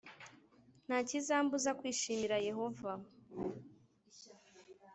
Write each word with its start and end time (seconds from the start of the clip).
Nta 0.85 0.97
kizambuza 1.07 1.69
kwishimira 1.79 2.35
Yehova 2.47 2.91